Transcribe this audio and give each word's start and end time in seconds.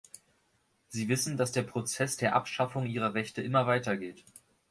Sie 0.89 1.09
wissen, 1.09 1.37
dass 1.37 1.51
der 1.51 1.61
Prozess 1.61 2.17
der 2.17 2.33
Abschaffung 2.35 2.87
ihrer 2.87 3.13
Rechte 3.13 3.43
immer 3.43 3.67
weitergeht. 3.67 4.23